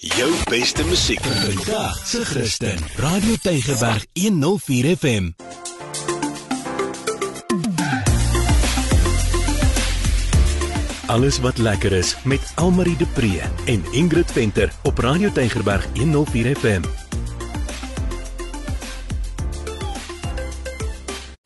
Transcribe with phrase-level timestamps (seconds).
[0.00, 2.78] Jou beste musiek Vandag se Christen.
[2.96, 5.28] Radio Tygerberg 104 FM.
[11.06, 16.56] Alles wat lekker is met Almarie de Pre en Ingrid Venter op Radio Tygerberg 104
[16.56, 16.82] FM.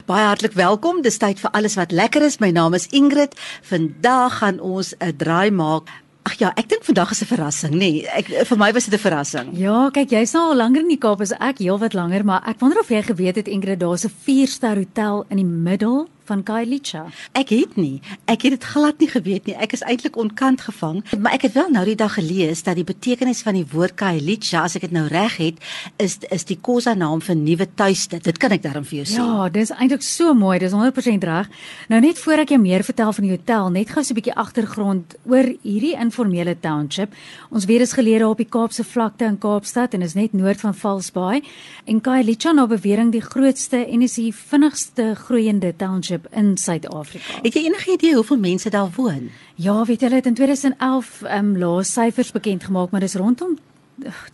[0.04, 1.02] Baie hartlik welkom.
[1.02, 2.38] Dis tyd vir alles wat lekker is.
[2.38, 3.34] My naam is Ingrid.
[3.62, 6.03] Vandag gaan ons 'n draai maak.
[6.24, 7.78] Ag ja, ek dink vandag is 'n verrassing, nê.
[7.78, 9.48] Nee, ek vir my was dit 'n verrassing.
[9.58, 12.60] Ja, kyk, jy's nou al langer in die Kaap as ek, heelwat langer, maar ek
[12.60, 17.04] wonder of jy geweet het Ingrid, daar's 'n 4-ster hotel in die middel van Kailicha.
[17.32, 18.00] Ek het nie.
[18.30, 19.56] Ek het dit glad nie geweet nie.
[19.60, 22.86] Ek is eintlik onkant gevang, maar ek het wel nou die dag gelees dat die
[22.86, 25.60] betekenis van die woord Kailicha, as ek dit nou reg het,
[26.02, 28.20] is is die Khoza naam vir nuwe tuiste.
[28.24, 29.18] Dit kan ek daarom vir jou sê.
[29.18, 31.50] Ja, dis eintlik so mooi, dis 100% reg.
[31.88, 34.36] Nou net voor ek jou meer vertel van die hotel, net gou so 'n bietjie
[34.36, 37.12] agtergrond oor hierdie informele township.
[37.50, 40.74] Ons weet dis geleë op die Kaapse vlakte in Kaapstad en is net noord van
[40.74, 41.42] Valsbaai
[41.84, 47.40] en Kailicha na bewering die grootste en is die vinnigste groeiende township township in Suid-Afrika.
[47.42, 49.30] Het jy enige idee hoeveel mense daar woon?
[49.54, 53.14] Ja, weet jy, hulle het in 2011 ehm um, laas syfers bekend gemaak, maar dis
[53.14, 53.58] rondom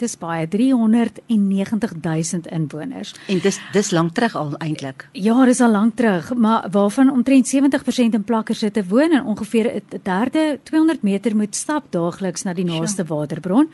[0.00, 3.14] dis baie 390000 inwoners.
[3.28, 5.08] En dis dis lank terug al eintlik.
[5.12, 9.82] Ja, dis al lank terug, maar waarvan omtrent 70% in plakkersitte woon en ongeveer 'n
[10.02, 13.68] derde 200 meter moet stap daagliks na die naaste waterbron.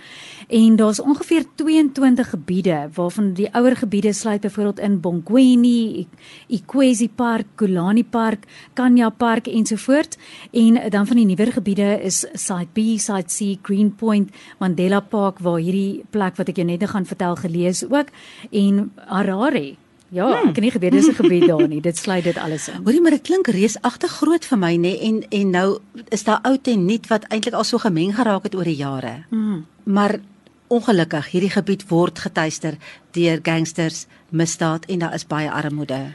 [0.49, 6.07] En daar's ongeveer 22 gebiede waarvan die ouer gebiede sluit byvoorbeeld in Bonkweni,
[6.47, 10.17] Ikwezi Park, Kulani Park, Kanya Park ensovoorts.
[10.51, 15.59] En dan van die nuwer gebiede is Site B, Site C, Greenpoint, Mandela Park waar
[15.59, 18.13] hierdie hierdie plek wat ek jou net nou gaan vertel gelees ook
[18.51, 19.77] en Harare.
[20.15, 20.53] Ja, hmm.
[20.53, 21.81] ek het nie geweet dis 'n gebied daar nie.
[21.81, 22.83] Dit sluit dit alles in.
[22.85, 26.69] Hoorie, maar dit klink reusagtig groot vir my nê en en nou is daar oud
[26.69, 29.25] en nuut wat eintlik al so gemeng geraak het oor die jare.
[29.31, 29.67] Hmm.
[29.85, 30.21] Maar
[30.69, 32.77] ongelukkig, hierdie gebied word getuister
[33.11, 36.15] deur gangsters, misdaad en daar is baie armoede.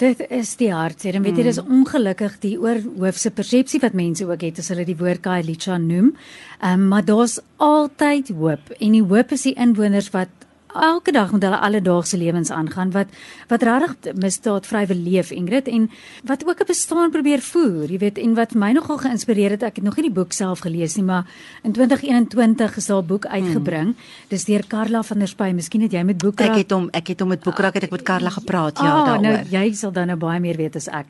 [0.00, 1.72] Dit is die hartseer en weet jy dis mm.
[1.76, 6.14] ongelukkig die oorhoofse persepsie wat mense ook het as hulle die woord Kailicha noem.
[6.60, 10.32] Ehm um, maar daar's altyd hoop en die hoop is die inwoners wat
[10.74, 13.06] elke dag met hulle alledaagse lewens aangaan wat
[13.48, 15.90] wat regtig misdaad vry wil leef Ingrid en
[16.24, 19.76] wat ook 'n bestaan probeer voer, jy weet en wat my nogal geïnspireer het, ek
[19.76, 21.26] het nog nie die boek self gelees nie, maar
[21.62, 23.94] in 2021 is daar 'n boek uitgebring.
[23.94, 24.28] Hmm.
[24.28, 25.50] Dis deur Karla van der Spy.
[25.54, 27.90] Miskien het jy met boeke Ek het hom ek het hom met boekrak het ek
[27.90, 29.22] met Karla gepraat ja ah, daaroor.
[29.22, 31.06] Nou jy sal dan nou baie meer weet as ek.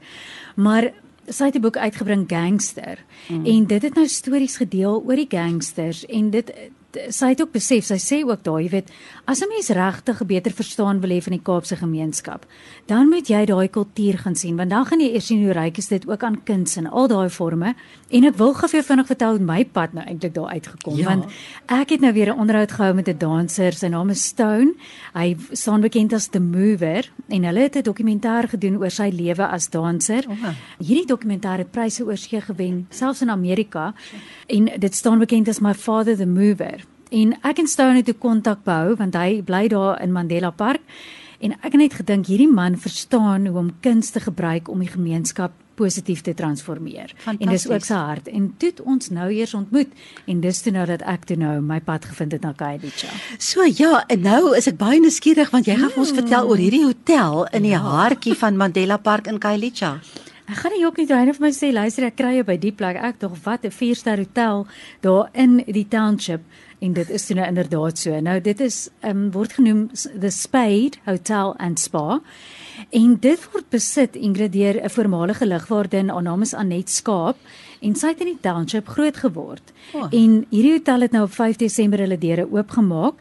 [0.57, 0.93] Maar
[1.29, 3.47] sy het 'n boek uitgebring Gangster hmm.
[3.47, 6.53] en dit het nou stories gedeel oor die gangsters en dit
[7.09, 8.91] sy het ook besef, sy sê ook daai, jy weet,
[9.27, 12.47] as 'n mens regtig beter verstaan wil hê van die Kaapse gemeenskap,
[12.87, 15.79] dan moet jy daai kultuur gaan sien, want dan gaan jy eers sien hoe ryk
[15.79, 17.75] is dit ook aan kuns en al daai forme.
[18.11, 20.97] En ek wil gou vir jou vinnig vertel hoe my pad nou eintlik daar uitgekom,
[20.97, 21.05] ja.
[21.07, 21.25] want
[21.67, 24.75] ek het nou weer 'n onderhoud gehou met 'n danser, sy naam is Stone.
[25.15, 29.47] Hy staan bekend as The Mover en hulle het 'n dokumentêr gedoen oor sy lewe
[29.47, 30.25] as danser.
[30.29, 30.55] Oh.
[30.79, 33.95] Hierdie dokumentêr het pryse oorsee gewen, selfs in Amerika.
[34.47, 36.80] En dit staan bekend as My Father the Mover.
[37.11, 40.85] En ek en Stone het kontak behou want hy bly daar in Mandela Park
[41.41, 44.93] en ek het net gedink hierdie man verstaan hoe om kuns te gebruik om die
[44.93, 47.15] gemeenskap positief te transformeer.
[47.25, 48.29] En dis ook sy hart.
[48.29, 49.93] En toe ons nou eers ontmoet
[50.29, 53.09] en dis toe nou dat ek toe nou my pad gevind het na Kailicha.
[53.39, 56.85] So ja, en nou is ek baie nuuskierig want jy gaan ons vertel oor hierdie
[56.85, 57.83] hotel in die ja.
[57.83, 59.97] hartjie van Mandela Park in Kailicha.
[60.51, 62.73] Ek gaan nie ook nie dreine vir my sê luister ek kry jou by die
[62.75, 64.67] plek ek tog wat 'n 4-ster hotel
[65.01, 66.43] daar in die township
[66.81, 68.21] en dit is nou inderdaad so.
[68.21, 72.21] Nou dit is um, word genoem the Spade Hotel and Spa.
[72.91, 77.37] En dit word besit Ingrid deur 'n voormalige lugwaardin, haar naam is Anet Skaap
[77.81, 79.73] en sy het in die township groot geword.
[79.95, 80.09] Oh.
[80.11, 83.15] En hierdie hotel het nou op 5 Desember hulle deure oopgemaak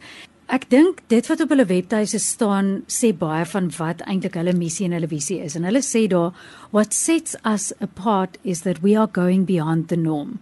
[0.50, 4.88] Ek dink dit wat op hulle webtuise staan sê baie van wat eintlik hulle missie
[4.88, 5.54] en hulle visie is.
[5.54, 6.34] En hulle sê daar
[6.74, 10.40] what sets us apart is that we are going beyond the norm.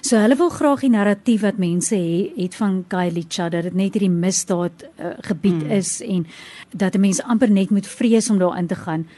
[0.00, 3.98] So hulle wil graag die narratief wat mense het, het van Kailicha dat dit net
[3.98, 5.74] hierdie misdaad uh, gebied hmm.
[5.74, 6.26] is en
[6.70, 9.08] dat 'n mens amper net moet vrees om daarin te gaan.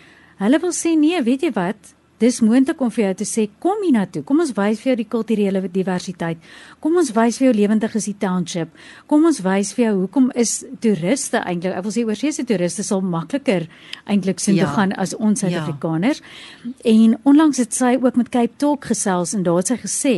[0.41, 1.93] Hulle wil sê nee, weet jy wat?
[2.21, 4.23] Dis moontlik om vir jou te sê kom hiernatoe.
[4.29, 6.39] Kom ons wys vir jou die kulturele diversiteit.
[6.81, 8.73] Kom ons wys vir jou lewendig is die township.
[9.11, 13.03] Kom ons wys vir jou hoekom is toeriste eintlik, ek wil sê oorsese toeriste sal
[13.03, 13.69] makliker
[14.07, 14.69] eintlik sien ja.
[14.69, 15.49] toe gaan as ons ja.
[15.51, 16.23] Suid-Afrikaners.
[16.65, 16.73] Ja.
[16.95, 20.17] En onlangs het sy ook met Cape Talk gesels en daar het sy gesê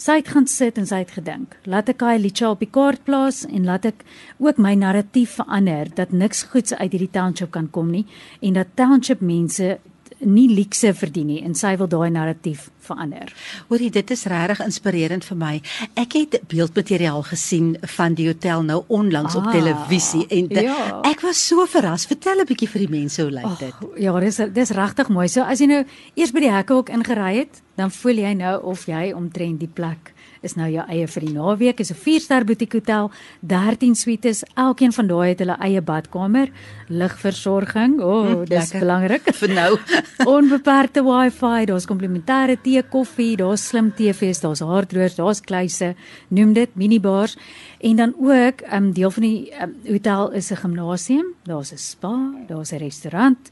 [0.00, 3.42] Sy het gaan sit en sy het gedink, laat ek Kailicha op die kaart plaas
[3.44, 4.00] en laat ek
[4.40, 8.06] ook my narratief verander dat niks goeds uit hierdie township kan kom nie
[8.40, 9.74] en dat township mense
[10.20, 13.32] nie luukse verdien nie en sy wil daai narratief verander.
[13.68, 15.52] Hoorie, dit is regtig inspirerend vir my.
[16.00, 21.00] Ek het beeldmateriaal gesien van die hotel nou onlangs ah, op televisie en de, ja.
[21.08, 22.06] ek was so verras.
[22.10, 23.74] Vertel 'n bietjie vir die mense hoe lyk dit?
[23.98, 25.28] Ja, dis dis regtig mooi.
[25.28, 25.84] So as jy nou
[26.14, 29.70] eers by die hekke ook ingery het, dan voel jy nou of jy omtrent die
[29.72, 31.80] plek is nou jou eie vir die naweek.
[31.80, 33.10] Is 'n 4-ster boutique hotel,
[33.40, 34.44] 13 suites.
[34.56, 36.50] Elkeen van daai het hulle eie badkamer,
[36.88, 38.00] ligversorging.
[38.00, 39.22] O, oh, dis belangrik.
[39.40, 39.78] Vir nou.
[40.36, 45.94] Onbeperkte Wi-Fi, daar's komplementêre tee, koffie, daar's slim TV's, daar's haardroërs, daar's kluise,
[46.28, 47.36] noem dit minibars.
[47.80, 51.78] En dan ook 'n um, deel van die um, hotel is 'n gimnasium, daar's 'n
[51.78, 52.16] spa,
[52.46, 53.50] daar's 'n restaurant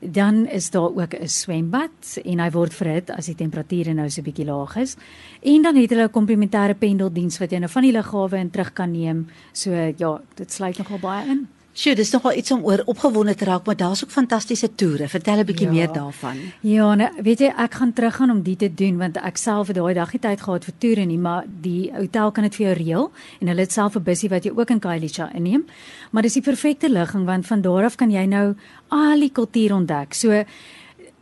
[0.00, 4.20] dan is daar ook 'n swembad en hy word verhit as die temperature nou so
[4.20, 4.96] 'n bietjie laag is.
[5.42, 8.72] En dan het hulle 'n komplementêre pendeldiens wat jy nou van die lughawe in terug
[8.72, 9.26] kan neem.
[9.52, 11.48] So ja, dit sluit nogal baie in.
[11.78, 15.06] Sjoe, dis nogal iets om oor opgewonde te raak, maar daar's ook fantastiese toere.
[15.08, 15.72] Vertel 'n bietjie ja.
[15.72, 16.36] meer daarvan.
[16.60, 19.76] Ja, nee, weet jy, ek gaan teruggaan om dit te doen want ek self het
[19.76, 22.74] daai dag nie tyd gehad vir toere nie, maar die hotel kan dit vir jou
[22.74, 23.10] reël
[23.40, 25.66] en hulle het self 'n bussie wat jy ook in Kailicha inneem.
[26.10, 28.56] Maar dis die perfekte ligging want van daar af kan jy nou
[28.88, 30.14] al die kultuur ontdek.
[30.14, 30.44] So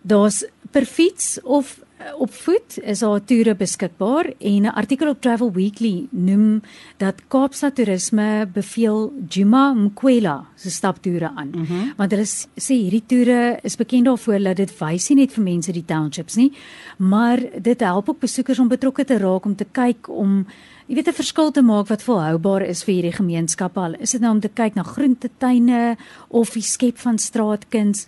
[0.03, 1.79] daar's per fiets of
[2.17, 6.63] op voet is daar toere beskikbaar en 'n artikel op Travel Weekly noem
[6.97, 11.51] dat Kaapstad Toerisme beveel Juma Mkwela se staptoere aan.
[11.55, 11.93] Mm -hmm.
[11.97, 15.73] Want hulle sê hierdie toere is bekend daarvoor dat dit wys nie net vir mense
[15.73, 16.53] die townships nie,
[16.97, 20.47] maar dit help ook besoekers om betrokke te raak om te kyk om
[20.87, 23.81] jy weet 'n verskil te maak wat volhoubaar is vir hierdie gemeenskappe.
[23.81, 25.97] Al is dit nou om te kyk na groentetuine
[26.29, 28.07] of die skep van straatkuns.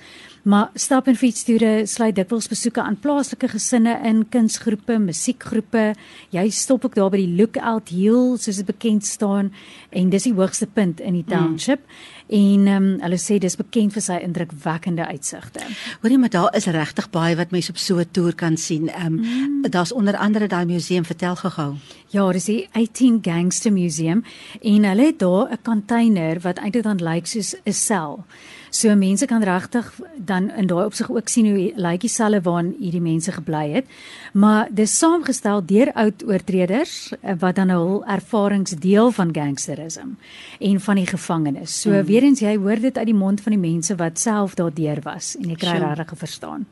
[0.49, 5.95] Maar stap en fietstoere sluit dikwels besoeke aan plaaslike gesinne in, kunsgroepe, musiekgroepe.
[6.31, 9.53] Jy stop ook daar by die Lookout Hill, soos dit bekend staan,
[9.91, 11.81] en dis die hoogste punt in die township.
[11.81, 12.18] Mm.
[12.29, 15.65] En ehm um, hulle sê dis bekend vir sy indrukwekkende uitsigte.
[16.03, 18.89] Hoorie, maar daar is regtig baie wat mense op so 'n toer kan sien.
[18.89, 19.71] Ehm um, mm.
[19.71, 21.75] daar's onder andere daai museum vertel gehou.
[22.09, 24.25] Ja, dis die 18 Gangster Museum
[24.61, 28.25] en hulle het daar 'n container wat eintlik dan lyk soos 'n sel.
[28.71, 32.75] So mense kan regtig dan in daai opsig ook sien hoe lyk die selle waarin
[32.79, 33.87] hierdie mense gebly het.
[34.33, 40.17] Maar dis saamgestel deur oud oortreders eh, wat dan nou hul ervarings deel van gangsterisme
[40.61, 41.81] en van die gevangenes.
[41.81, 42.05] So mm.
[42.05, 45.37] weer eens jy hoor dit uit die mond van die mense wat self daardeur was
[45.37, 45.95] en jy kry sure.
[45.95, 46.67] regtig verstaan.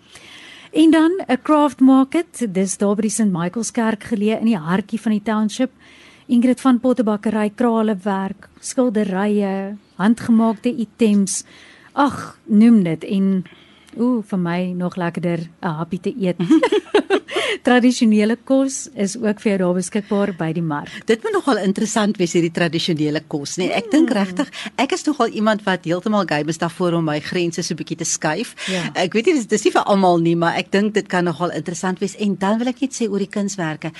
[0.72, 4.58] En dan 'n craft market, dis daar by die St Michael's Kerk geleë in die
[4.58, 5.70] hartjie van die township.
[6.26, 11.44] Ingrid van Pottebakkery, kralewerk, skilderye, handgemaakte items
[11.96, 13.44] ag, noem dit en
[13.96, 16.36] ooh, vir my nog lekkerder 'n happie te eet.
[17.66, 20.92] tradisionele kos is ook vir jou daar beskikbaar by die mark.
[21.08, 23.72] Dit moet nogal interessant wees hierdie tradisionele kos, nee.
[23.74, 24.16] Ek dink mm.
[24.18, 24.52] regtig,
[24.82, 27.98] ek is nogal iemand wat heeltemal game is daarvoor om my grense so 'n bietjie
[28.02, 28.54] te skuif.
[28.70, 28.84] Ja.
[28.94, 31.50] Ek weet nie dis, dis nie vir almal nie, maar ek dink dit kan nogal
[31.50, 33.92] interessant wees en dan wil ek net sê oor die kunswerke.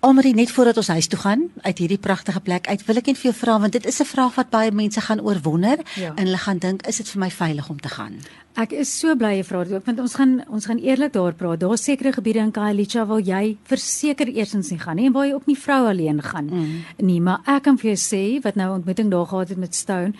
[0.00, 3.18] Almarie net voordat ons huis toe gaan uit hierdie pragtige plek uit wil ek net
[3.18, 6.12] vir jou vra want dit is 'n vraag wat baie mense gaan oorwonder ja.
[6.14, 8.14] en hulle gaan dink is dit vir my veilig om te gaan.
[8.54, 11.34] Ek is so bly jy vra dit ook want ons gaan ons gaan eerlik daar
[11.34, 11.60] praat.
[11.60, 15.34] Daar's sekere gebiede in Kailicha waar jy verseker eersins nie gaan nie en waar jy
[15.34, 16.84] ook nie vrou alleen gaan mm.
[16.96, 20.14] nie, maar ek kan vir jou sê wat nou ontmoeting daar gehad het met Stone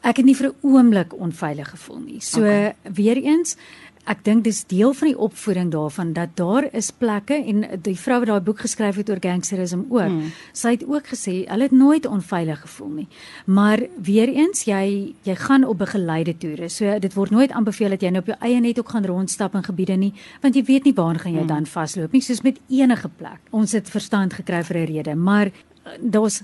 [0.00, 2.20] ek het nie vir 'n oomblik onveilig gevoel nie.
[2.20, 2.74] So okay.
[2.82, 3.56] weer eens
[4.04, 8.18] Ek dink dis deel van die opvoeding daarvan dat daar is plekke en die vrou
[8.20, 10.12] wat daai boek geskryf het oor gangsterisme ook.
[10.12, 10.32] Hmm.
[10.52, 13.08] Sy het ook gesê hulle het nooit onveilig gevoel nie.
[13.46, 16.68] Maar weer eens jy jy gaan op begeleide toere.
[16.68, 19.54] So dit word nooit aanbeveel dat jy nou op jou eie net ook gaan rondstap
[19.54, 21.52] in gebiede nie, want jy weet nie waar gaan jy hmm.
[21.54, 23.40] dan vasloop nie, soos met enige plek.
[23.50, 25.50] Ons het verstand gekry vir 'n rede, maar
[26.00, 26.42] daar's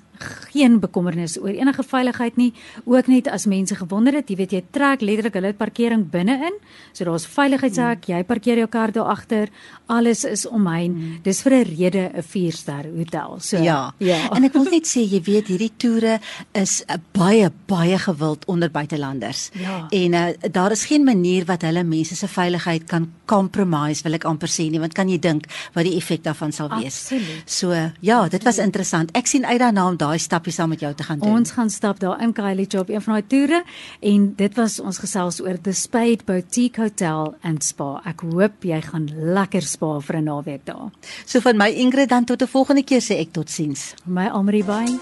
[0.52, 2.50] geen bekommernis oor enige veiligheid nie
[2.84, 6.58] ook net as mense gewonder het jy weet jy trek letterlik hulle parkering binne in
[6.92, 8.12] so daar's veiligheidshek mm.
[8.12, 9.48] jy parkeer jou kar daar agter
[9.88, 11.14] alles is omheen mm.
[11.24, 15.00] dis vir 'n rede 'n 4-ster hotel so ja ja en ek wil net sê
[15.08, 16.20] jy weet hierdie toere
[16.52, 19.88] is uh, baie baie gewild onder buitelanders ja.
[19.90, 24.24] en uh, daar is geen manier wat hulle mense se veiligheid kan compromise wil ek
[24.24, 27.42] amper sê nie want kan jy dink wat die effek daarvan sal wees Absoluut.
[27.46, 30.90] so ja dit was interessant ek sien uit daarna om daai stappie saam met jou
[30.94, 31.38] te gaan doen.
[31.40, 33.62] Ons gaan stap daar in Kylie Job, een van daai toere
[34.00, 38.00] en dit was ons gesels oor the Spade Boutique Hotel and Spa.
[38.10, 40.90] Ek hoop jy gaan lekker spa vir 'n naweek daar.
[41.26, 43.94] So van my Ingrid dan tot 'n volgende keer sê ek totsiens.
[44.04, 44.98] My Amri bye.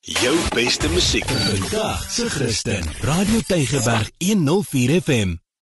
[0.00, 2.84] Jou beste musiek vandag se Christen.
[3.00, 5.43] Radio Tygerberg 104 FM.